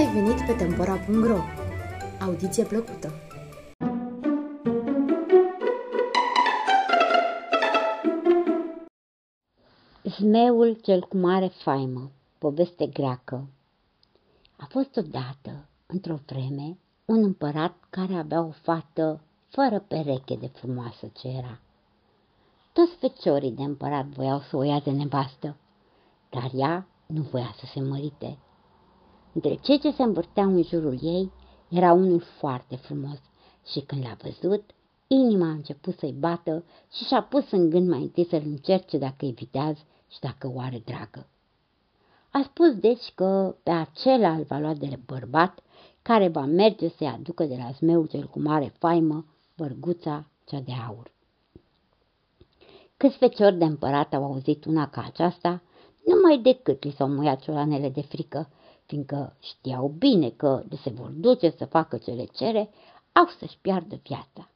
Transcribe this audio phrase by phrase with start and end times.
[0.00, 1.38] ai venit pe Tempora.ro!
[2.20, 3.12] Audiție plăcută!
[10.02, 13.46] Zmeul cel cu mare faimă, poveste greacă.
[14.56, 21.10] A fost odată, într-o vreme, un împărat care avea o fată fără pereche de frumoasă
[21.12, 21.58] ce era.
[22.72, 25.56] Toți feciorii de împărat voiau să o ia de nevastă,
[26.30, 28.38] dar ea nu voia să se mărite.
[29.32, 31.32] Între cei ce se învârteau în jurul ei
[31.68, 33.18] era unul foarte frumos
[33.72, 34.70] și când l-a văzut,
[35.06, 39.24] inima a început să-i bată și și-a pus în gând mai întâi să-l încerce dacă
[39.24, 39.76] e viteaz
[40.08, 41.26] și dacă o are dragă.
[42.30, 45.58] A spus deci că pe acela îl va lua de bărbat
[46.02, 49.24] care va merge să-i aducă de la zmeul cel cu mare faimă
[49.56, 51.10] bărguța cea de aur.
[52.96, 55.62] Câți feciori de împărat au auzit una ca aceasta,
[56.06, 58.48] numai decât li s-au muiat ciolanele de frică,
[58.90, 62.70] fiindcă știau bine că de se vor duce să facă ce le cere,
[63.12, 64.48] au să-și piardă viața.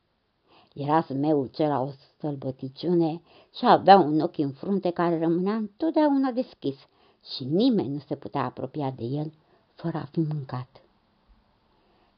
[0.75, 3.23] Era zmeul cel o sălbăticiune
[3.57, 6.77] și avea un ochi în frunte care rămânea întotdeauna deschis
[7.35, 9.33] și nimeni nu se putea apropia de el
[9.75, 10.83] fără a fi mâncat.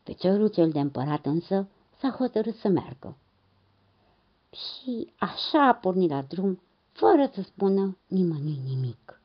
[0.03, 3.17] Feciorul cel de împărat însă s-a hotărât să meargă.
[4.51, 6.61] Și așa a pornit la drum,
[6.93, 9.21] fără să spună nimănui nimic.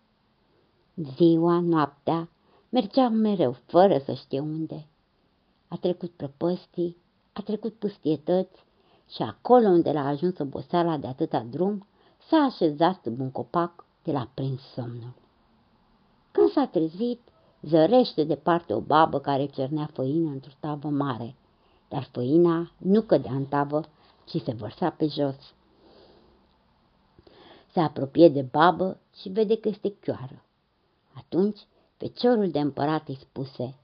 [1.16, 2.30] Ziua, noaptea,
[2.72, 4.88] mergea mereu, fără să știe unde.
[5.68, 6.98] A trecut prăpăstii,
[7.34, 8.66] a trecut pustietăți
[9.10, 11.88] și acolo unde l-a ajuns oboseala de atâta drum,
[12.30, 15.14] s-a așezat sub un copac de la prins somnul.
[16.32, 17.20] Când s-a trezit,
[17.62, 21.36] zărește departe o babă care cernea făină într-o tavă mare,
[21.90, 23.82] dar făina nu cădea în tavă,
[24.26, 25.54] ci se vărsa pe jos.
[27.72, 30.46] Se apropie de babă și vede că este chioară.
[31.14, 31.60] Atunci,
[32.02, 33.76] feciorul de împărat îi spuse,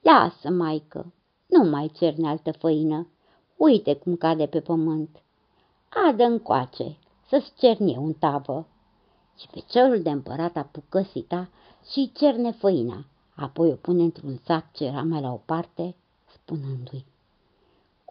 [0.00, 1.12] Lasă, maică,
[1.46, 3.08] nu mai cerne altă făină,
[3.56, 5.22] uite cum cade pe pământ.
[6.08, 6.96] Adă încoace,
[7.28, 8.66] să-ți cern eu în tavă.
[9.38, 11.48] Și feciorul de împărat apucă sita
[11.92, 13.04] și cerne făina,
[13.34, 15.94] apoi o pune într-un sac ce era mai la o parte,
[16.34, 17.04] spunându-i,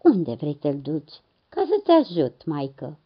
[0.02, 1.22] Unde vrei să-l duci?
[1.50, 2.98] Ca să-ți ajut, maică.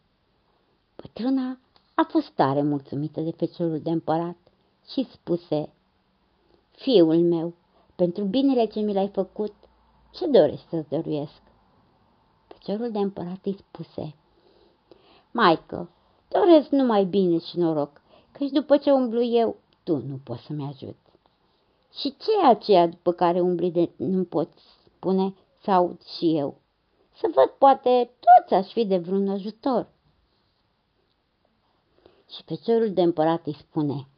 [0.96, 1.58] Bătrâna
[1.94, 4.36] a fost tare mulțumită de feciorul de împărat
[4.92, 5.68] și spuse,
[6.80, 7.54] Fiul meu,
[7.96, 9.54] pentru binele ce mi l-ai făcut,
[10.10, 11.42] ce dorești să-ți dăruiesc?
[12.46, 14.14] Feciorul de împărat îi spuse,
[15.30, 15.90] Maică,
[16.28, 18.02] doresc numai bine și noroc,
[18.32, 20.96] căci după ce umblu eu, tu nu poți să-mi ajut.
[21.92, 26.60] Și ce e aceea după care umbli de nu poți spune să aud și eu?
[27.12, 29.88] Să văd, poate, toți aș fi de vreun ajutor.
[32.28, 34.08] Și feciorul de împărat îi spune,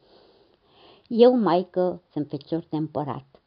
[1.15, 3.41] Eu, maică, sunt fecior de împărat,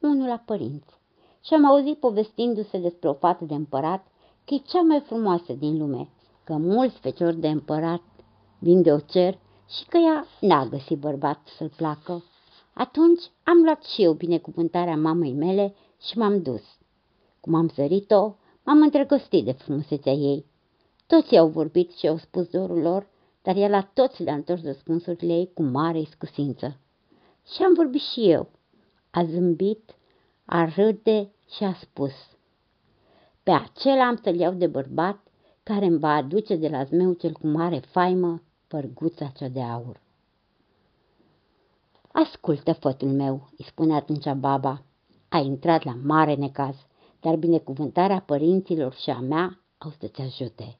[0.00, 0.98] unul la părinți,
[1.44, 4.06] și am auzit povestindu-se despre o fată de împărat
[4.44, 6.08] că e cea mai frumoasă din lume,
[6.44, 8.02] că mulți feciori de împărat
[8.58, 9.38] vin de o cer
[9.68, 12.24] și că ea n-a găsit bărbat să-l placă.
[12.72, 16.62] Atunci am luat și eu binecuvântarea mamei mele și m-am dus.
[17.40, 20.46] Cum am sărit-o, m-am întregostit de frumusețea ei.
[21.06, 23.08] Toți au vorbit și au spus dorul lor,
[23.42, 26.78] dar el la toți le-a întors răspunsurile ei cu mare iscusință.
[27.52, 28.48] Și am vorbit și eu.
[29.10, 29.94] A zâmbit,
[30.44, 32.12] a râde și a spus.
[33.42, 35.18] Pe acela am să-l iau de bărbat
[35.62, 40.00] care îmi va aduce de la zmeu cel cu mare faimă părguța cea de aur.
[42.12, 44.82] Ascultă, fătul meu, îi spune atunci baba,
[45.28, 46.76] a intrat la mare necaz,
[47.20, 50.78] dar binecuvântarea părinților și a mea au să-ți ajute.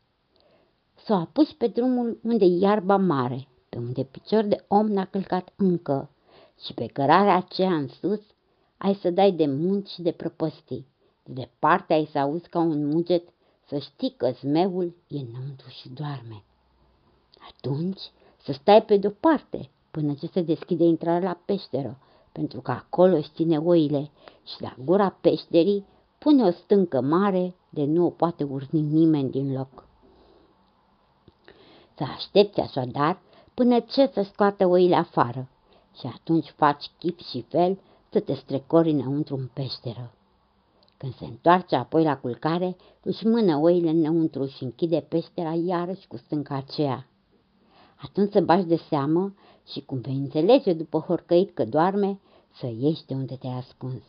[1.05, 5.05] Să o apuci pe drumul unde e iarba mare, pe unde picior de om n-a
[5.05, 6.11] călcat încă,
[6.65, 8.21] și pe cărarea aceea în sus
[8.77, 10.87] ai să dai de munți și de prăpăstii.
[11.25, 13.29] De departe ai să auzi ca un muget
[13.67, 16.43] să știi că zmeul e înăuntru și doarme.
[17.49, 18.00] Atunci
[18.43, 21.99] să stai pe de-o parte până ce se deschide intrarea la peșteră,
[22.33, 24.11] pentru că acolo își ține oile
[24.44, 25.87] și la gura peșterii
[26.19, 29.87] pune o stâncă mare de nu o poate urni nimeni din loc.
[31.97, 33.21] Să aștepți așadar
[33.55, 35.49] până ce să scoată oile afară
[35.99, 37.79] și atunci faci chip și fel
[38.11, 40.12] să te strecori înăuntru în peșteră.
[40.96, 46.17] Când se întoarce apoi la culcare, își mână oile înăuntru și închide peștera iarăși cu
[46.17, 47.06] stânca aceea.
[47.96, 49.35] Atunci să bași de seamă
[49.67, 52.20] și cum vei înțelege după horcăit că doarme,
[52.58, 54.02] să ieși de unde te-ai ascuns.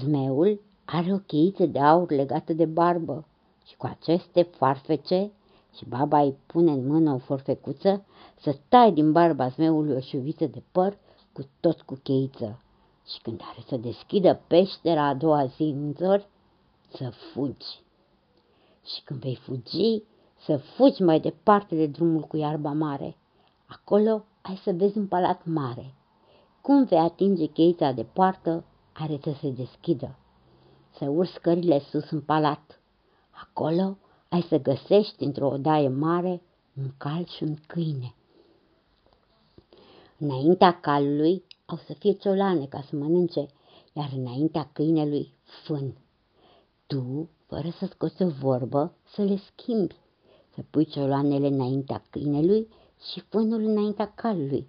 [0.00, 3.26] Zmeul are o cheiță de aur legată de barbă
[3.66, 5.32] și cu aceste farfece
[5.78, 8.04] și baba îi pune în mână o forfecuță
[8.40, 10.98] să tai din barba zmeului o șuviță de păr
[11.32, 12.62] cu tot cu cheiță
[13.06, 16.28] și când are să deschidă peștera a doua zi în zori,
[16.88, 17.82] să fugi.
[18.84, 20.02] Și când vei fugi,
[20.44, 23.16] să fugi mai departe de drumul cu iarba mare.
[23.66, 25.94] Acolo ai să vezi un palat mare.
[26.60, 30.16] Cum vei atinge cheița de poartă, are să se deschidă.
[30.90, 32.80] Să urci scările sus în palat.
[33.30, 33.96] Acolo
[34.28, 36.42] ai să găsești într-o odaie mare
[36.78, 38.14] un cal și un câine.
[40.18, 43.46] Înaintea calului au să fie ciolane ca să mănânce,
[43.92, 45.32] iar înaintea câinelui
[45.64, 45.96] fân.
[46.86, 49.96] Tu, fără să scoți o vorbă, să le schimbi,
[50.54, 52.68] să pui cioloanele înaintea câinelui
[53.10, 54.66] și fânul înaintea calului.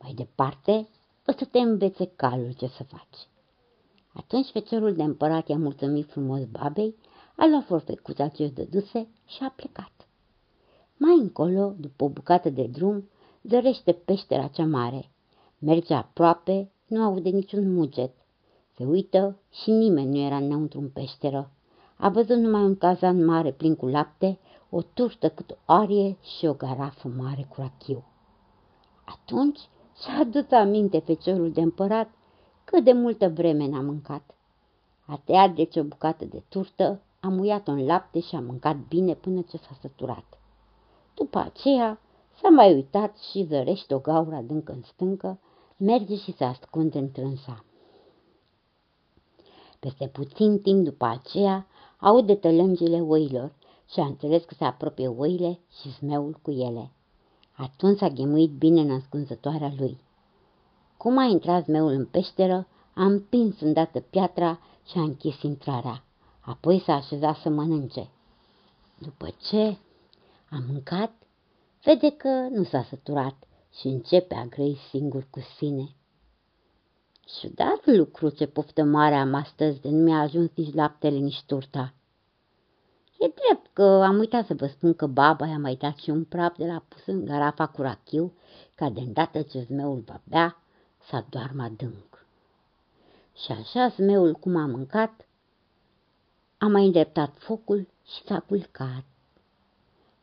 [0.00, 0.88] Mai departe,
[1.26, 3.28] o să te învețe calul ce să faci.
[4.12, 6.94] Atunci feciorul de împărat i-a mulțumit frumos babei,
[7.40, 9.92] a luat forfecuța ce-și dăduse și a plecat.
[10.96, 13.08] Mai încolo, după o bucată de drum,
[13.42, 15.10] zărește peștera cea mare.
[15.58, 18.14] Merge aproape, nu aude niciun muget.
[18.76, 21.50] Se uită și nimeni nu era înăuntru în peșteră.
[21.96, 24.38] A văzut numai un cazan mare plin cu lapte,
[24.70, 28.04] o turtă cât o arie și o garafă mare cu rachiu.
[29.04, 29.58] Atunci
[30.02, 32.10] și-a adus aminte feciorul de împărat
[32.64, 34.34] cât de multă vreme n-a mâncat.
[35.06, 39.14] A tăiat deci o bucată de turtă, a muiat-o în lapte și a mâncat bine
[39.14, 40.38] până ce s-a săturat.
[41.14, 42.00] După aceea
[42.40, 45.38] s-a mai uitat și zărește o gaură adâncă în stâncă,
[45.76, 47.64] merge și se ascunde în trânsa.
[49.80, 51.66] Peste puțin timp după aceea,
[51.98, 53.52] aude tălângile oilor
[53.92, 56.90] și a înțeles că se apropie oile și zmeul cu ele.
[57.52, 59.98] Atunci a ghemuit bine în ascunzătoarea lui.
[60.96, 66.02] Cum a intrat zmeul în peșteră, a împins îndată piatra și a închis intrarea.
[66.48, 68.08] Apoi s-a așezat să mănânce.
[68.98, 69.78] După ce
[70.50, 71.12] a mâncat,
[71.84, 73.34] vede că nu s-a săturat
[73.78, 75.88] și începe a grăi singur cu sine.
[77.24, 81.94] Ciudat lucru ce poftă mare am astăzi de nu mi-a ajuns nici laptele, nici turta.
[83.18, 86.24] E drept că am uitat să vă spun că baba i-a mai dat și un
[86.24, 88.32] praf de la pus în garafa cu rachiu,
[88.74, 90.62] ca de îndată ce zmeul va bea,
[91.08, 92.26] să doarmă adânc.
[93.34, 95.27] Și așa zmeul cum a mâncat,
[96.58, 99.04] a mai îndreptat focul și s-a culcat.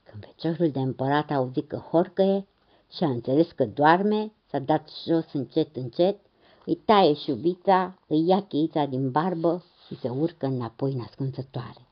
[0.03, 2.47] Când feciorul de împărat a auzit că horcăie
[2.91, 6.19] și a înțeles că doarme, s-a dat jos încet, încet,
[6.65, 11.87] îi taie șubița, îi ia cheița din barbă și se urcă înapoi în ascunzătoare.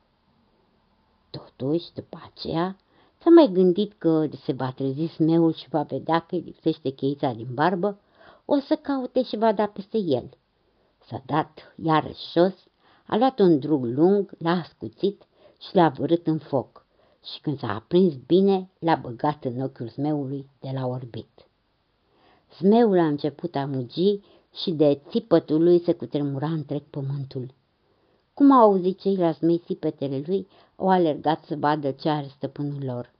[1.30, 2.78] Totuși, după aceea,
[3.22, 7.32] s-a mai gândit că se va trezi smeul și va vedea că îi lipsește cheița
[7.32, 8.00] din barbă,
[8.46, 10.30] o să caute și va da peste el.
[11.06, 12.54] S-a dat iarăși jos,
[13.06, 15.24] a luat un drug lung, l-a ascuțit
[15.60, 16.86] și l-a vărât în foc
[17.24, 21.48] și când s-a aprins bine, l-a băgat în ochiul zmeului de la orbit.
[22.58, 24.20] Zmeul a început a mugi
[24.54, 27.54] și de țipătul lui se cutremura întreg pământul.
[28.34, 33.12] Cum au auzit ceilalți mei țipetele lui, au alergat să vadă ce are stăpânul lor.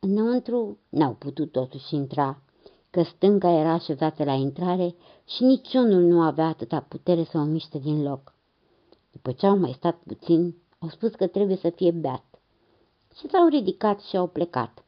[0.00, 2.42] Înăuntru n-au putut totuși intra,
[2.90, 4.94] că stânca era așezată la intrare
[5.26, 8.31] și niciunul nu avea atâta putere să o miște din loc.
[9.12, 12.24] După ce au mai stat puțin, au spus că trebuie să fie beat
[13.18, 14.84] și s-au ridicat și au plecat.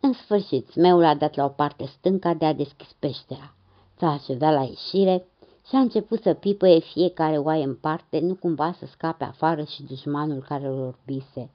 [0.00, 3.54] În sfârșit, smeul a dat la o parte stânca de a deschis peștera.
[3.98, 5.26] S-a așezat la ieșire
[5.68, 9.82] și a început să pipăie fiecare oaie în parte, nu cumva să scape afară și
[9.82, 11.50] dușmanul care îl orbise.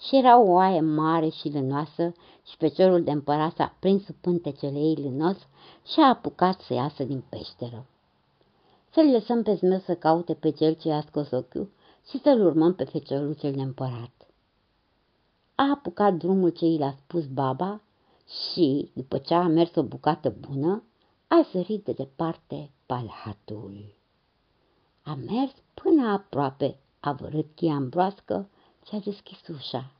[0.00, 2.12] Și era o oaie mare și lănoasă
[2.46, 5.36] și feciorul de împărat s-a prins sub pântecele ei lănos
[5.86, 7.86] și a apucat să iasă din peșteră.
[8.96, 11.70] Să-l lăsăm pe zmeu să caute pe cel ce a scos ochiul
[12.08, 14.26] și să-l urmăm pe feciorul cel de împărat.
[15.54, 17.80] A apucat drumul ce i l-a spus baba
[18.26, 20.82] și, după ce a mers o bucată bună,
[21.28, 23.94] a sărit de departe palatul.
[25.02, 28.48] A mers până aproape, a vărât cheia în broască
[28.86, 29.92] și a deschis ușa.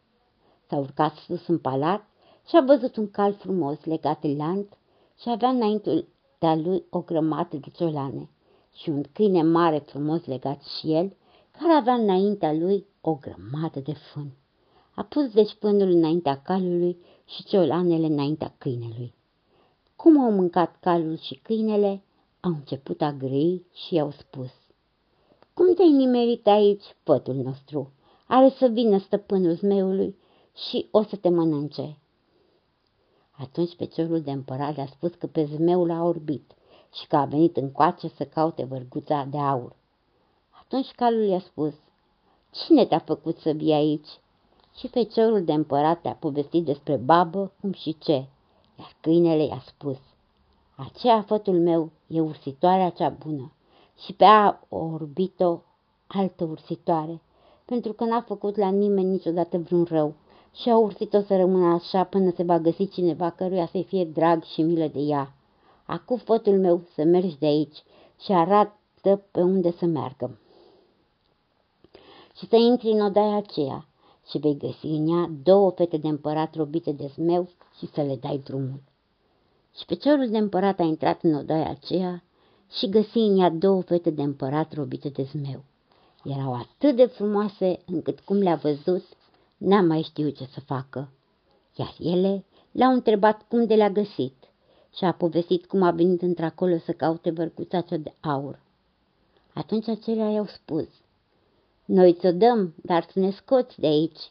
[0.69, 2.09] S-a urcat sus în palat
[2.49, 4.69] și a văzut un cal frumos legat în lanț
[5.21, 8.29] și avea înaintul de lui o grămadă de ciolane
[8.77, 11.17] și un câine mare frumos legat și el,
[11.59, 14.33] care avea înaintea lui o grămadă de fân.
[14.95, 19.15] A pus deci fânul înaintea calului și ciolanele înaintea câinelui.
[19.97, 22.03] Cum au mâncat calul și câinele,
[22.41, 24.51] au început a grăi și i-au spus.
[25.55, 27.93] Cum te-ai nimerit aici, pătul nostru?
[28.27, 30.17] Are să vină stăpânul zmeului
[30.69, 31.99] și o să te mănânce.
[33.31, 36.55] Atunci feciorul de împărat a spus că pe zmeul a orbit
[36.93, 39.77] și că a venit încoace să caute vărguța de aur.
[40.51, 41.75] Atunci calul i-a spus,
[42.51, 44.09] Cine te-a făcut să vii aici?
[44.77, 48.27] Și feciorul de împărat te-a povestit despre babă, cum și ce,
[48.79, 49.99] iar câinele i-a spus,
[50.77, 53.53] Aceea fătul meu e ursitoarea cea bună
[54.05, 55.61] și pe a orbit-o
[56.07, 57.21] altă ursitoare,
[57.65, 60.15] pentru că n-a făcut la nimeni niciodată vreun rău
[60.55, 64.43] și a ursit-o să rămână așa până se va găsi cineva căruia să-i fie drag
[64.43, 65.33] și milă de ea.
[65.87, 67.83] Acum fătul meu să mergi de aici
[68.21, 70.39] și arată pe unde să meargă.
[72.37, 73.87] Și să intri în odaia aceea
[74.29, 78.17] și vei găsi în ea două fete de împărat robite de zmeu și să le
[78.17, 78.83] dai drumul.
[79.77, 82.23] Și feciorul de împărat a intrat în odaia aceea
[82.71, 85.65] și găsi în ea două fete de împărat robite de zmeu.
[86.25, 89.05] Erau atât de frumoase încât cum le-a văzut,
[89.57, 91.09] n-a mai știut ce să facă.
[91.77, 94.35] Iar ele l-au întrebat cum de le-a găsit
[94.97, 98.59] și a povestit cum a venit într-acolo să caute vărcuța cea de aur.
[99.53, 100.89] Atunci acelea i-au spus,
[101.85, 104.31] noi ți-o dăm, dar să ne scoți de aici.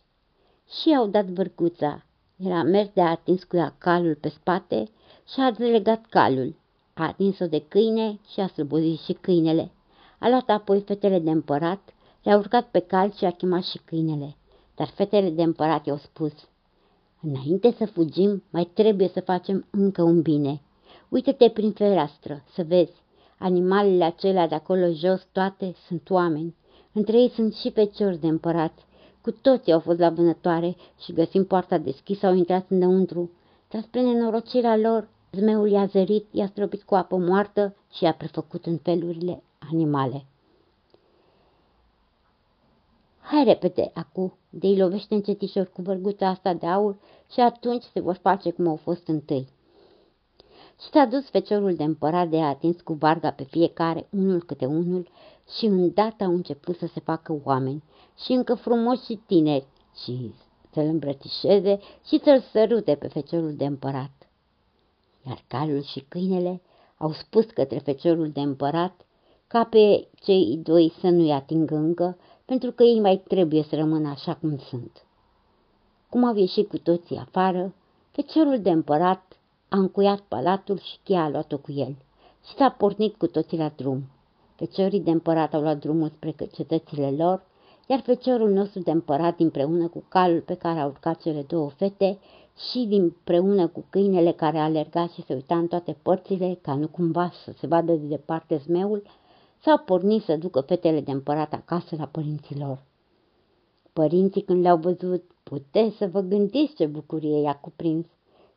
[0.70, 2.04] Și i-au dat vărcuța.
[2.38, 4.90] Era mers de a atins cu ea calul pe spate
[5.28, 6.56] și a delegat calul.
[6.94, 9.72] A atins-o de câine și a slăbozit și câinele.
[10.20, 11.94] A luat apoi fetele de împărat,
[12.24, 14.36] le-a urcat pe cal și a chemat și câinele.
[14.76, 16.34] Dar fetele de împărat i-au spus,
[17.28, 20.62] Înainte să fugim, mai trebuie să facem încă un bine.
[21.10, 23.04] Uită-te prin fereastră, să vezi.
[23.38, 26.56] Animalele acelea de acolo jos, toate, sunt oameni.
[26.94, 28.86] Între ei sunt și feciori de împărați.
[29.22, 33.32] Cu toții au fost la vânătoare și găsind poarta deschisă au intrat înăuntru.
[33.70, 38.66] Dar spre nenorocirea lor, zmeul i-a zărit, i-a stropit cu apă moartă și i-a prefăcut
[38.66, 40.26] în felurile animale.
[43.22, 46.96] Hai repede, acu, de îi lovește încetișor cu vărguța asta de aur
[47.32, 49.48] și atunci se vor face cum au fost întâi.
[50.82, 54.66] Și s-a dus feciorul de împărat de a atins cu varga pe fiecare, unul câte
[54.66, 55.10] unul,
[55.58, 57.84] și îndată au început să se facă oameni
[58.24, 59.68] și încă frumoși și tineri
[60.04, 60.34] și
[60.74, 64.12] să-l îmbrățișeze și să-l sărute pe feciorul de împărat.
[65.28, 66.62] Iar calul și câinele
[66.98, 69.06] au spus către feciorul de împărat
[69.48, 74.10] ca pe cei doi să nu-i atingă încă, pentru că ei mai trebuie să rămână
[74.10, 75.05] așa cum sunt.
[76.16, 77.74] Cum au ieșit cu toții afară,
[78.12, 79.38] feciorul de împărat
[79.70, 81.96] a încuiat palatul și cheia a luat-o cu el
[82.46, 84.04] și s-a pornit cu toții la drum.
[84.56, 87.44] Feciorii de împărat au luat drumul spre cetățile lor,
[87.88, 92.18] iar feciorul nostru de împărat împreună cu calul pe care au urcat cele două fete
[92.70, 97.32] și împreună cu câinele care alerga și se uita în toate părțile, ca nu cumva
[97.44, 99.04] să se vadă de departe zmeul,
[99.64, 102.84] s-au pornit să ducă fetele de împărat acasă la părinților.
[103.94, 108.06] Părinții când le-au văzut, puteți să vă gândiți ce bucurie i-a cuprins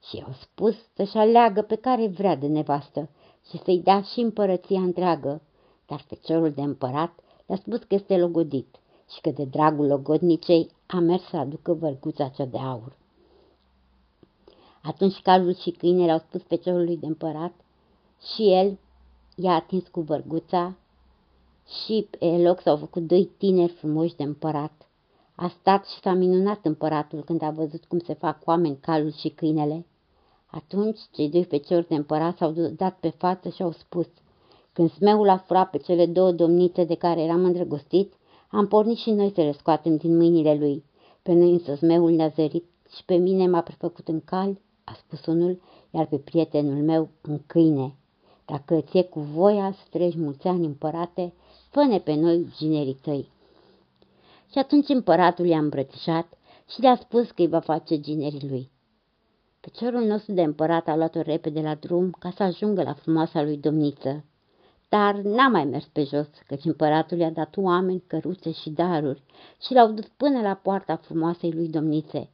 [0.08, 3.08] și i-au spus să-și aleagă pe care vrea de nevastă
[3.50, 5.42] și să-i dea și împărăția întreagă,
[5.86, 7.12] dar feciorul de împărat
[7.46, 8.76] le-a spus că este logodit
[9.14, 12.96] și că de dragul logodnicei a mers să aducă vărguța cea de aur.
[14.82, 17.52] Atunci calul și câinele au spus feciorului de împărat
[18.34, 18.78] și el
[19.36, 20.76] i-a atins cu vărguța
[21.84, 24.87] și pe loc s-au făcut doi tineri frumoși de împărat.
[25.40, 29.28] A stat și s-a minunat împăratul când a văzut cum se fac oameni calul și
[29.28, 29.86] câinele.
[30.46, 34.06] Atunci cei doi feciori de împărat s-au dat pe față și au spus–
[34.78, 38.12] când smeul a furat pe cele două domnițe de care eram îndrăgostit,
[38.50, 40.84] am pornit și noi să le scoatem din mâinile lui.
[41.22, 42.64] Pe noi însă smeul ne-a zărit
[42.96, 47.40] și pe mine m-a prefăcut în cal, a spus unul, iar pe prietenul meu în
[47.46, 47.94] câine.
[48.44, 51.32] Dacă ți-e cu voia să treci mulți ani împărate,
[51.70, 53.28] fă pe noi ginerii tăi.
[54.50, 56.26] Și atunci împăratul i-a îmbrățișat
[56.68, 58.70] și le-a spus că îi va face ginerii lui.
[59.60, 63.56] Peciorul nostru de împărat a luat-o repede la drum ca să ajungă la frumoasa lui
[63.56, 64.24] domniță
[64.88, 69.22] dar n-a mai mers pe jos, căci împăratul i-a dat oameni, căruțe și daruri
[69.62, 72.30] și l-au dus până la poarta frumoasei lui domnițe.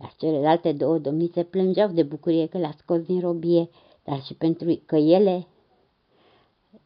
[0.00, 3.68] Iar celelalte două domnițe plângeau de bucurie că le-a scos din robie,
[4.04, 5.46] dar și pentru că ele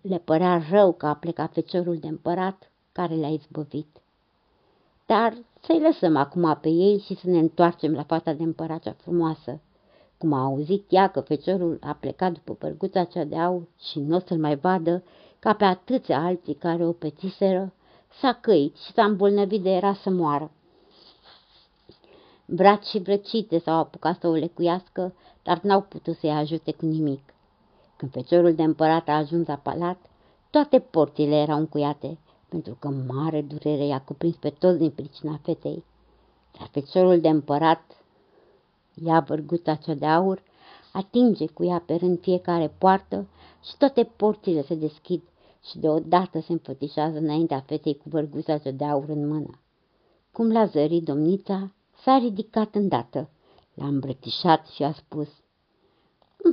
[0.01, 4.01] le părea rău că a plecat feciorul de împărat care le-a izbăvit.
[5.11, 8.97] Dar să-i lăsăm acum pe ei și să ne întoarcem la fata de împărat cea
[9.01, 9.61] frumoasă.
[10.19, 14.17] Cum a auzit ea că feciorul a plecat după părguța cea de aur și nu
[14.17, 15.03] o să-l mai vadă,
[15.39, 17.73] ca pe atâția alții care o petiseră,
[18.21, 20.51] s-a căit și s-a îmbolnăvit de era să moară.
[22.45, 27.35] Braci și vrăcite s-au apucat să o lecuiască, dar n-au putut să-i ajute cu nimic.
[27.97, 29.99] Când feciorul de împărat a ajuns la palat,
[30.51, 32.19] toate porțile erau încuiate,
[32.51, 35.85] pentru că mare durere i-a cuprins pe toți din pricina fetei.
[36.59, 37.83] Dar feciorul de împărat
[38.95, 40.43] ia vărguța cea de aur,
[40.93, 43.27] atinge cu ea pe rând fiecare poartă
[43.65, 45.23] și toate porțile se deschid
[45.69, 49.51] și deodată se înfățișează înaintea fetei cu vărguța cea de aur în mână.
[50.33, 53.29] Cum l-a zărit domnița, s-a ridicat îndată,
[53.75, 55.29] l-a îmbrățișat și a spus,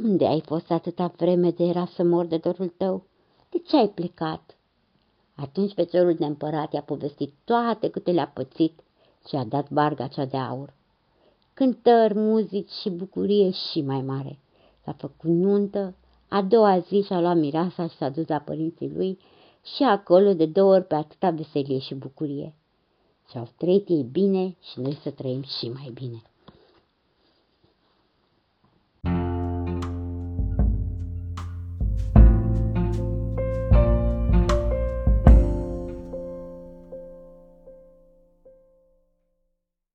[0.04, 3.04] Unde ai fost atâta vreme de era să mor de dorul tău?
[3.50, 4.57] De ce ai plecat?
[5.40, 8.80] Atunci feciorul de împărat i-a povestit toate câte le-a pățit
[9.28, 10.74] și a dat barga cea de aur.
[11.54, 14.40] Cântări, muzici și bucurie și mai mare.
[14.84, 15.96] S-a făcut nuntă,
[16.28, 19.20] a doua zi și-a luat mireasa și s-a dus la părinții lui
[19.76, 22.54] și acolo de două ori pe atâta veselie și bucurie.
[23.30, 26.22] Și-au trăit ei bine și noi să trăim și mai bine.